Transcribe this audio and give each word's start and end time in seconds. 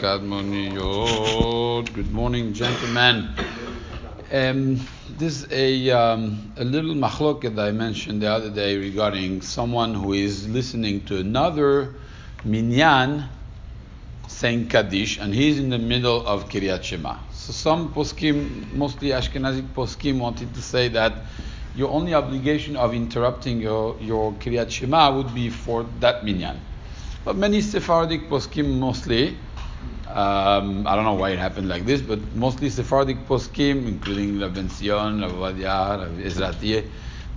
Good 0.00 0.22
morning, 2.10 2.54
gentlemen. 2.54 3.28
Um, 4.32 4.80
this 5.18 5.42
is 5.42 5.52
a, 5.52 5.90
um, 5.90 6.54
a 6.56 6.64
little 6.64 6.94
machlok 6.94 7.42
that 7.42 7.58
I 7.58 7.72
mentioned 7.72 8.22
the 8.22 8.28
other 8.28 8.48
day 8.48 8.78
regarding 8.78 9.42
someone 9.42 9.92
who 9.92 10.14
is 10.14 10.48
listening 10.48 11.04
to 11.04 11.18
another 11.18 11.96
minyan 12.46 13.24
saying 14.26 14.68
Kaddish, 14.68 15.18
and 15.18 15.34
he's 15.34 15.58
in 15.58 15.68
the 15.68 15.78
middle 15.78 16.26
of 16.26 16.48
Kriyat 16.48 16.82
Shema. 16.82 17.18
So 17.34 17.52
some 17.52 17.92
poskim, 17.92 18.72
mostly 18.72 19.08
Ashkenazic 19.08 19.68
poskim, 19.74 20.18
wanted 20.18 20.54
to 20.54 20.62
say 20.62 20.88
that 20.88 21.12
your 21.74 21.90
only 21.90 22.14
obligation 22.14 22.74
of 22.74 22.94
interrupting 22.94 23.60
your, 23.60 23.98
your 24.00 24.32
Kriyat 24.32 24.70
Shema 24.70 25.14
would 25.14 25.34
be 25.34 25.50
for 25.50 25.84
that 26.00 26.24
minyan. 26.24 26.58
But 27.22 27.36
many 27.36 27.60
Sephardic 27.60 28.30
poskim 28.30 28.78
mostly, 28.78 29.36
um, 30.14 30.86
I 30.86 30.96
don't 30.96 31.04
know 31.04 31.14
why 31.14 31.30
it 31.30 31.38
happened 31.38 31.68
like 31.68 31.84
this, 31.84 32.00
but 32.00 32.18
mostly 32.34 32.70
Sephardic 32.70 33.26
poskim, 33.26 33.86
including 33.86 34.40
Rav 34.40 34.54
Ben 34.54 34.68
Zion, 34.68 35.20
Rav 35.20 35.32
Ovadia, 35.32 35.98
Rav 35.98 36.84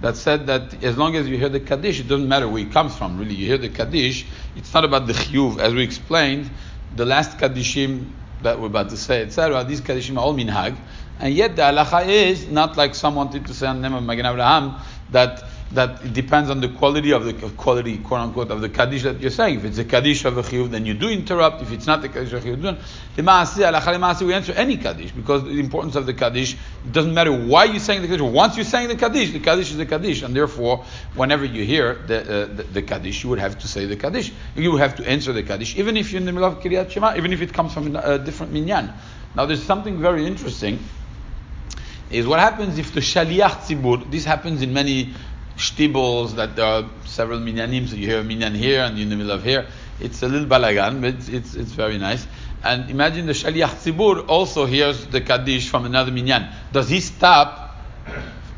that 0.02 0.17
said 0.17 0.47
that 0.47 0.83
as 0.83 0.97
long 0.97 1.16
as 1.16 1.30
you 1.30 1.38
hear 1.38 1.47
the 1.47 1.61
Kaddish, 1.61 2.02
it 2.02 2.09
doesn't 2.09 2.27
matter 2.27 2.47
where 2.47 2.61
it 2.61 2.71
comes 2.71 2.95
from, 2.97 3.17
really. 3.17 3.35
You 3.35 3.47
hear 3.47 3.57
the 3.57 3.70
Kaddish, 3.70 4.25
it's 4.55 4.73
not 4.73 4.83
about 4.83 5.07
the 5.07 5.13
Chiyuv. 5.13 5.59
As 5.59 5.73
we 5.73 5.81
explained, 5.81 6.49
the 6.95 7.05
last 7.05 7.38
Kaddishim 7.38 8.11
that 8.41 8.59
we're 8.59 8.67
about 8.67 8.89
to 8.89 8.97
say, 8.97 9.21
etc., 9.21 9.63
these 9.63 9.80
Kaddishim 9.80 10.17
are 10.17 10.19
all 10.19 10.33
minhag, 10.33 10.75
and 11.19 11.33
yet 11.33 11.55
the 11.55 11.61
halacha 11.61 12.05
is 12.08 12.49
not 12.49 12.75
like 12.75 12.95
some 12.95 13.16
wanted 13.16 13.47
to 13.47 13.53
say 13.53 13.67
on 13.67 13.81
the 13.81 13.88
name 13.88 13.97
of 13.97 14.03
Magen 14.03 14.25
Abraham 14.25 14.75
that 15.11 15.41
that 15.73 16.05
it 16.05 16.13
depends 16.13 16.49
on 16.49 16.61
the 16.61 16.69
quality 16.69 17.11
of 17.11 17.25
the 17.25 17.33
quality, 17.33 17.97
quote 17.97 18.21
unquote, 18.21 18.51
of 18.51 18.61
the 18.61 18.69
kaddish 18.69 19.03
that 19.03 19.19
you're 19.19 19.31
saying. 19.31 19.59
If 19.59 19.65
it's 19.65 19.77
a 19.77 19.85
kaddish 19.85 20.25
of 20.25 20.37
a 20.37 20.43
chiyuv, 20.43 20.69
then 20.69 20.85
you 20.85 20.93
do 20.93 21.09
interrupt. 21.09 21.61
If 21.61 21.71
it's 21.71 21.87
not 21.87 22.01
the 22.01 22.09
kaddish 22.09 22.33
of 22.33 22.45
a 22.45 22.47
chiyuv. 22.47 22.77
Lema'aseh, 23.17 24.21
we 24.25 24.33
answer 24.33 24.53
any 24.53 24.77
kaddish 24.77 25.11
because 25.11 25.43
the 25.43 25.59
importance 25.59 25.95
of 25.95 26.05
the 26.05 26.13
kaddish 26.13 26.53
it 26.53 26.91
doesn't 26.91 27.13
matter 27.13 27.31
why 27.31 27.65
you're 27.65 27.80
saying 27.80 28.02
the 28.02 28.07
kaddish. 28.07 28.21
Once 28.21 28.55
you're 28.55 28.65
saying 28.65 28.89
the 28.89 28.95
kaddish, 28.95 29.31
the 29.31 29.39
kaddish 29.39 29.71
is 29.71 29.77
the 29.77 29.85
kaddish, 29.85 30.21
and 30.21 30.35
therefore, 30.35 30.85
whenever 31.15 31.45
you 31.45 31.63
hear 31.63 31.95
the, 31.95 32.21
uh, 32.21 32.45
the, 32.45 32.63
the 32.63 32.81
kaddish, 32.81 33.23
you 33.23 33.30
would 33.30 33.39
have 33.39 33.58
to 33.59 33.67
say 33.67 33.85
the 33.85 33.95
kaddish. 33.95 34.31
You 34.55 34.71
would 34.71 34.81
have 34.81 34.95
to 34.97 35.09
answer 35.09 35.33
the 35.33 35.43
kaddish, 35.43 35.77
even 35.77 35.97
if 35.97 36.11
you're 36.11 36.19
in 36.19 36.25
the 36.25 36.31
middle 36.31 36.49
of 36.49 36.59
kriyat 36.59 36.91
shema, 36.91 37.15
even 37.15 37.33
if 37.33 37.41
it 37.41 37.53
comes 37.53 37.73
from 37.73 37.95
a 37.95 38.19
different 38.19 38.52
minyan. 38.52 38.93
Now, 39.35 39.45
there's 39.45 39.63
something 39.63 39.99
very 39.99 40.25
interesting. 40.25 40.80
Is 42.11 42.27
what 42.27 42.39
happens 42.39 42.77
if 42.77 42.93
the 42.93 42.99
shaliach 42.99 43.65
tzibur. 43.65 44.11
This 44.11 44.23
happens 44.23 44.61
in 44.61 44.71
many 44.71 45.13
shtibbles 45.57 46.35
that 46.35 46.55
there 46.55 46.65
are 46.65 46.89
several 47.05 47.39
minyanim, 47.39 47.87
so 47.87 47.95
you 47.95 48.07
hear 48.07 48.19
a 48.19 48.23
minyan 48.23 48.55
here 48.55 48.81
and 48.81 48.97
you're 48.97 49.03
in 49.03 49.09
the 49.09 49.15
middle 49.15 49.31
of 49.31 49.43
here. 49.43 49.67
It's 49.99 50.23
a 50.23 50.27
little 50.27 50.47
balagan, 50.47 51.01
but 51.01 51.15
it's, 51.15 51.29
it's, 51.29 51.55
it's 51.55 51.71
very 51.71 51.97
nice. 51.97 52.27
And 52.63 52.89
imagine 52.89 53.25
the 53.25 53.33
shaliach 53.33 53.83
tzibur 53.83 54.27
also 54.27 54.65
hears 54.65 55.05
the 55.07 55.21
kaddish 55.21 55.69
from 55.69 55.85
another 55.85 56.11
minyan. 56.11 56.47
Does 56.71 56.89
he 56.89 56.99
stop 56.99 57.75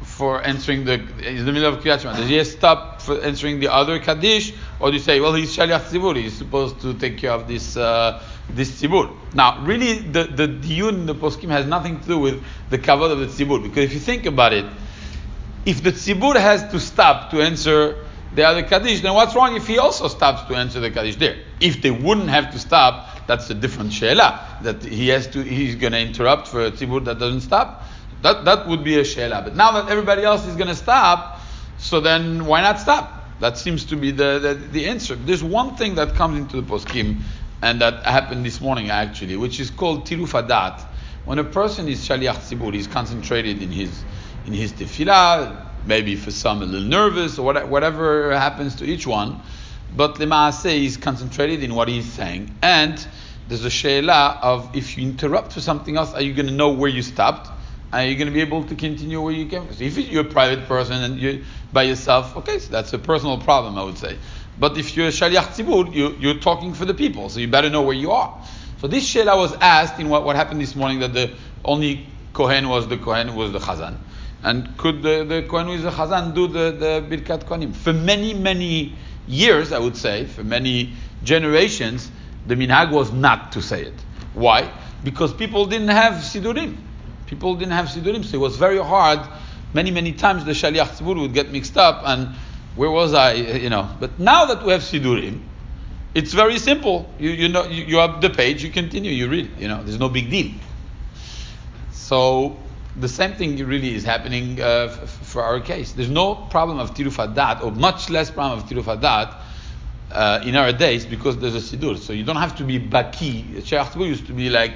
for 0.04 0.42
answering 0.42 0.86
the 0.86 0.94
in 0.94 1.46
the 1.46 1.52
middle 1.52 1.74
of 1.74 1.84
kriyat 1.84 2.00
Shema? 2.00 2.16
Does 2.16 2.30
he 2.30 2.42
stop 2.46 3.02
for 3.02 3.22
answering 3.22 3.60
the 3.60 3.68
other 3.68 4.00
kaddish, 4.00 4.54
or 4.80 4.90
do 4.90 4.98
you 4.98 5.04
say, 5.04 5.20
well, 5.20 5.34
he's 5.34 5.56
shaliach 5.56 5.90
tzibur, 5.90 6.16
he's 6.16 6.38
supposed 6.38 6.80
to 6.82 6.94
take 6.94 7.18
care 7.18 7.32
of 7.32 7.48
this 7.48 7.76
uh, 7.76 8.24
this 8.50 8.82
tzibur? 8.82 9.12
Now, 9.34 9.62
really, 9.66 10.00
the 10.00 10.24
the 10.24 10.48
diyun 10.48 11.06
the 11.06 11.16
poskim 11.16 11.50
has 11.50 11.66
nothing 11.66 12.00
to 12.00 12.08
do 12.08 12.20
with 12.20 12.44
the 12.70 12.78
kavod 12.78 13.12
of 13.12 13.20
the 13.20 13.26
tzibur, 13.26 13.62
because 13.62 13.84
if 13.84 13.94
you 13.94 14.00
think 14.00 14.26
about 14.26 14.54
it 14.54 14.66
if 15.66 15.82
the 15.84 15.92
tzibur 15.92 16.36
has 16.36 16.64
to 16.72 16.80
stop 16.80 17.32
to 17.32 17.42
answer 17.42 17.96
the 18.34 18.44
other 18.44 18.64
kaddish, 18.64 19.02
then 19.02 19.14
what's 19.14 19.36
wrong 19.36 19.56
if 19.56 19.66
he 19.66 19.80
also 19.80 20.08
stops 20.08 20.48
to 20.48 20.56
answer 20.56 20.80
the 20.80 20.92
kaddish 20.92 21.16
there? 21.16 21.38
If 21.60 21.82
they 21.82 21.92
wouldn't 21.92 22.30
have 22.30 22.52
to 22.52 22.60
stop, 22.60 23.28
that's 23.28 23.50
a 23.50 23.54
different 23.54 23.94
she'ela. 23.94 24.60
That 24.62 24.84
he 24.84 25.10
has 25.10 25.28
to, 25.28 25.42
he's 25.42 25.76
going 25.76 25.94
to 25.94 26.00
interrupt 26.00 26.48
for 26.48 26.66
a 26.66 26.72
tzibur 26.72 27.04
that 27.06 27.18
doesn't 27.18 27.42
stop. 27.42 27.84
That 28.22 28.46
that 28.46 28.68
would 28.68 28.84
be 28.84 29.00
a 29.00 29.04
she'ela. 29.04 29.42
But 29.42 29.56
now 29.56 29.72
that 29.72 29.90
everybody 29.90 30.24
else 30.24 30.46
is 30.46 30.56
going 30.56 30.68
to 30.68 30.76
stop, 30.76 31.42
so 31.78 32.00
then 32.00 32.46
why 32.46 32.62
not 32.62 32.80
stop? 32.80 33.40
That 33.40 33.58
seems 33.58 33.86
to 33.86 33.96
be 33.96 34.12
the, 34.12 34.40
the, 34.40 34.54
the 34.54 34.86
answer. 34.88 35.16
There's 35.16 35.44
one 35.44 35.76
thing 35.76 35.96
that 35.96 36.16
comes 36.16 36.38
into 36.38 36.62
the 36.62 36.64
poskim, 36.64 37.22
and 37.62 37.82
that 37.82 38.06
happened 38.06 38.46
this 38.46 38.62
morning 38.62 38.90
actually, 38.90 39.36
which 39.36 39.60
is 39.60 39.72
called 39.72 40.06
tiruf 40.06 40.30
hada'at. 40.30 40.82
When 41.26 41.40
a 41.40 41.44
person 41.44 41.88
is 41.88 42.08
shaliach 42.08 42.36
tzibur, 42.36 42.74
he's 42.74 42.88
concentrated 42.88 43.62
in 43.62 43.72
his 43.72 44.04
in 44.46 44.54
his 44.54 44.74
tefillah, 44.74 45.66
maybe 45.86 46.16
for 46.16 46.32
some 46.32 46.62
a 46.62 46.66
little 46.66 46.88
nervous 46.88 47.40
or 47.40 47.54
whatever 47.66 48.38
happens 48.38 48.76
to 48.76 48.86
each 48.86 49.08
one. 49.08 49.42
But 49.96 50.16
Lema'aseh 50.16 50.84
is 50.86 50.98
concentrated 50.98 51.64
in 51.64 51.74
what 51.74 51.88
he's 51.88 52.12
saying. 52.12 52.56
And 52.62 53.06
there's 53.48 53.64
a 53.64 53.70
she'ela 53.70 54.40
of 54.42 54.76
if 54.76 54.98
you 54.98 55.04
interrupt 55.04 55.54
for 55.54 55.62
something 55.62 55.98
else, 55.98 56.14
are 56.14 56.22
you 56.22 56.34
going 56.34 56.48
to 56.48 56.54
know 56.54 56.72
where 56.72 56.90
you 56.90 57.02
stopped? 57.02 57.52
Are 57.94 58.04
you 58.04 58.16
going 58.16 58.28
to 58.28 58.34
be 58.34 58.42
able 58.42 58.64
to 58.66 58.76
continue 58.76 59.22
where 59.22 59.32
you 59.32 59.46
came? 59.46 59.72
So 59.74 59.84
if 59.84 59.98
you're 59.98 60.26
a 60.26 60.30
private 60.30 60.68
person 60.68 61.02
and 61.02 61.20
you're 61.20 61.44
by 61.72 61.84
yourself, 61.84 62.36
okay, 62.38 62.60
so 62.60 62.72
that's 62.72 62.92
a 62.94 63.00
personal 63.00 63.38
problem, 63.40 63.78
I 63.78 63.84
would 63.84 63.98
say. 63.98 64.18
But 64.60 64.78
if 64.78 64.98
you're 64.98 65.08
a 65.08 65.12
shaliach 65.12 65.56
tzibur, 65.56 65.94
you, 65.94 66.16
you're 66.20 66.40
talking 66.40 66.74
for 66.74 66.86
the 66.86 66.94
people, 66.94 67.30
so 67.30 67.40
you 67.40 67.48
better 67.48 67.70
know 67.70 67.84
where 67.84 67.96
you 67.96 68.12
are. 68.12 68.44
So 68.82 68.88
this 68.88 69.06
she'ela 69.06 69.38
was 69.38 69.54
asked 69.62 70.00
in 70.00 70.10
what, 70.10 70.26
what 70.26 70.36
happened 70.36 70.60
this 70.60 70.76
morning 70.76 71.00
that 71.00 71.14
the 71.14 71.34
only 71.64 72.08
kohen 72.34 72.68
was 72.68 72.88
the 72.88 72.98
kohen 72.98 73.36
was 73.36 73.52
the 73.54 73.60
chazan. 73.60 73.98
And 74.46 74.78
could 74.78 75.02
the, 75.02 75.24
the 75.24 75.42
Kohen 75.50 75.70
is 75.70 75.86
a 75.86 75.92
Chazan 75.92 76.36
do 76.36 76.46
the, 76.48 76.72
the 76.72 77.04
Birkat 77.10 77.46
Kohanim? 77.46 77.76
For 77.76 77.92
many, 77.92 78.36
many 78.36 78.94
years, 79.28 79.72
I 79.72 79.80
would 79.80 79.98
say, 79.98 80.26
for 80.26 80.44
many 80.44 80.94
generations, 81.24 82.12
the 82.46 82.54
minhag 82.54 82.92
was 82.92 83.12
not 83.12 83.54
to 83.54 83.64
say 83.64 83.86
it. 83.86 83.94
Why? 84.36 84.72
Because 85.04 85.34
people 85.34 85.66
didn't 85.66 85.88
have 85.88 86.22
Sidurim. 86.22 86.78
People 87.26 87.56
didn't 87.56 87.72
have 87.72 87.88
Sidurim, 87.88 88.24
so 88.24 88.38
it 88.38 88.40
was 88.40 88.56
very 88.56 88.78
hard. 88.78 89.20
Many, 89.74 89.90
many 89.90 90.12
times 90.12 90.46
the 90.46 90.52
Shaliach 90.52 91.00
Tzibur 91.00 91.20
would 91.20 91.34
get 91.34 91.52
mixed 91.52 91.76
up, 91.76 92.04
and 92.06 92.36
where 92.76 92.92
was 92.92 93.16
I? 93.16 93.34
You 93.34 93.72
know. 93.72 93.90
But 94.00 94.20
now 94.20 94.46
that 94.46 94.64
we 94.64 94.74
have 94.74 94.82
Sidurim, 94.82 95.42
it's 96.14 96.34
very 96.34 96.60
simple. 96.60 97.12
You, 97.18 97.32
you 97.32 97.50
know, 97.50 97.66
you, 97.66 97.84
you 97.84 97.98
have 97.98 98.22
the 98.22 98.30
page, 98.30 98.64
you 98.64 98.70
continue, 98.70 99.12
you 99.12 99.28
read. 99.28 99.50
You 99.58 99.70
know, 99.70 99.84
there's 99.84 99.98
no 99.98 100.10
big 100.10 100.30
deal. 100.30 100.52
So 101.92 102.60
the 102.98 103.10
same 103.10 103.34
thing 103.34 103.58
really 103.66 103.94
is 103.94 104.04
happening 104.04 104.62
uh, 104.62 104.90
f- 104.92 105.10
for 105.10 105.44
our 105.44 105.60
case. 105.60 105.92
There's 105.92 106.10
no 106.10 106.36
problem 106.36 106.80
of 106.80 106.94
tiruf 106.94 107.18
hada'at, 107.18 107.64
or 107.64 107.72
much 107.72 108.10
less 108.10 108.32
problem 108.32 108.60
of 108.60 108.66
tiruf 108.66 108.84
hada'at 108.84 109.36
uh, 110.12 110.42
in 110.46 110.56
our 110.56 110.72
days 110.72 111.06
because 111.06 111.38
there's 111.38 111.56
a 111.56 111.78
sidur. 111.78 111.98
So 111.98 112.14
you 112.14 112.24
don't 112.24 112.38
have 112.38 112.56
to 112.58 112.64
be 112.64 112.80
baki. 112.80 113.66
Sheikh 113.66 113.96
used 113.96 114.28
to 114.28 114.34
be 114.34 114.50
like 114.50 114.76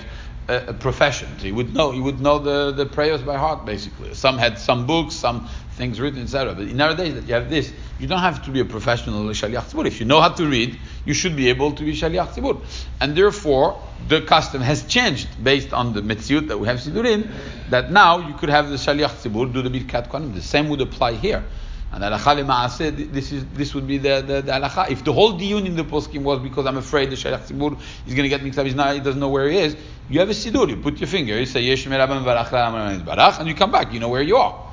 a, 0.50 0.68
a, 0.68 0.74
profession. 0.74 1.30
So 1.38 1.46
he 1.46 1.52
would 1.52 1.74
know. 1.74 1.92
He 1.92 2.02
would 2.02 2.20
know 2.20 2.40
the, 2.40 2.72
the 2.72 2.86
prayers 2.86 3.22
by 3.22 3.38
heart, 3.38 3.66
basically. 3.66 4.14
Some 4.14 4.38
had 4.38 4.60
some 4.60 4.86
books, 4.86 5.16
some 5.16 5.48
things 5.74 6.02
written, 6.02 6.24
etc. 6.24 6.56
But 6.56 6.68
in 6.68 6.82
our 6.82 6.96
days, 6.96 7.14
that 7.14 7.28
you 7.28 7.36
have 7.36 7.50
this, 7.50 7.72
you 8.00 8.08
don't 8.08 8.20
have 8.20 8.44
to 8.46 8.52
be 8.52 8.60
a 8.60 8.66
professional 8.66 9.24
shaliach 9.30 9.72
tzibur. 9.72 9.86
If 9.86 10.00
you 10.02 10.06
know 10.06 10.20
how 10.20 10.30
to 10.30 10.46
read, 10.46 10.78
you 11.06 11.14
should 11.14 11.38
be 11.38 11.48
able 11.48 11.72
to 11.72 11.84
be 11.84 11.94
shaliach 11.94 12.34
tzibur. 12.34 12.62
And 13.00 13.16
therefore, 13.16 13.82
the 14.10 14.22
custom 14.22 14.62
has 14.62 14.84
changed 14.86 15.28
based 15.44 15.72
on 15.72 15.94
the 15.94 16.02
metziut 16.02 16.48
that 16.48 16.58
we 16.58 16.68
have 16.68 16.80
sidurim, 16.80 17.30
that 17.70 17.92
now 17.92 18.18
you 18.28 18.34
could 18.34 18.50
have 18.50 18.70
the 18.70 18.76
shaliach 18.76 19.22
tzibur 19.22 19.54
do 19.54 19.62
the 19.62 19.70
birkat 19.70 20.10
kohanim. 20.10 20.34
The 20.34 20.42
same 20.42 20.68
would 20.70 20.82
apply 20.82 21.14
here. 21.14 21.46
And 21.92 22.04
halacha 22.04 22.44
lema'aseh, 22.44 23.12
this 23.12 23.32
is 23.32 23.46
this 23.54 23.76
would 23.76 23.88
be 23.88 24.00
the 24.00 24.22
the, 24.22 24.42
the. 24.42 24.86
If 24.90 25.04
the 25.04 25.14
whole 25.14 25.40
diyun 25.40 25.66
in 25.68 25.76
the 25.76 25.84
poskim 25.84 26.24
was 26.24 26.40
because 26.40 26.66
I'm 26.66 26.78
afraid 26.78 27.12
the 27.12 27.16
shaliach 27.16 27.48
tzibur 27.48 27.80
is 28.08 28.14
going 28.16 28.24
to 28.24 28.30
get 28.30 28.44
mixed 28.44 28.58
up, 28.58 28.66
he's 28.66 28.76
not, 28.76 28.96
he 28.96 29.00
doesn't 29.00 29.20
know 29.20 29.30
where 29.30 29.48
he 29.48 29.58
is. 29.60 29.78
You 30.10 30.20
have 30.20 30.30
a 30.30 30.34
sidur, 30.34 30.68
you 30.68 30.78
put 30.78 31.00
your 31.00 31.08
finger, 31.08 31.38
you 31.38 31.46
say 31.46 31.62
yesh 31.62 31.86
barach, 31.86 33.40
and 33.40 33.48
you 33.48 33.54
come 33.54 33.72
back, 33.72 33.94
you 33.94 34.00
know 34.00 34.10
where 34.10 34.24
you 34.24 34.38
are. 34.38 34.68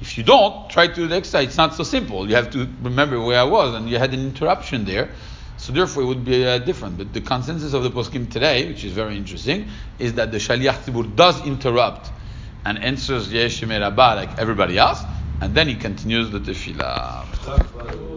If 0.00 0.18
you 0.18 0.24
don't, 0.24 0.68
try 0.70 0.88
to 0.88 0.94
do 0.94 1.06
the 1.06 1.16
exercise. 1.16 1.48
It's 1.48 1.56
not 1.56 1.74
so 1.74 1.84
simple. 1.84 2.28
You 2.28 2.36
have 2.36 2.50
to 2.50 2.68
remember 2.82 3.20
where 3.20 3.38
I 3.38 3.44
was, 3.44 3.74
and 3.74 3.88
you 3.88 3.98
had 3.98 4.14
an 4.14 4.20
interruption 4.20 4.84
there. 4.84 5.10
So 5.58 5.72
therefore, 5.72 6.04
it 6.04 6.06
would 6.06 6.24
be 6.24 6.46
uh, 6.46 6.58
different. 6.58 6.98
But 6.98 7.12
the 7.12 7.20
consensus 7.20 7.74
of 7.74 7.82
the 7.82 7.90
poskim 7.90 8.30
today, 8.30 8.68
which 8.68 8.84
is 8.84 8.92
very 8.92 9.16
interesting, 9.16 9.68
is 9.98 10.14
that 10.14 10.30
the 10.30 10.38
shaliach 10.38 10.84
tzibur 10.84 11.14
does 11.14 11.44
interrupt 11.44 12.10
and 12.64 12.78
answers 12.78 13.32
yesh 13.32 13.62
like 13.62 14.38
everybody 14.38 14.78
else, 14.78 15.02
and 15.40 15.54
then 15.54 15.68
he 15.68 15.74
continues 15.74 16.30
the 16.30 16.40
tefillah. 16.40 18.07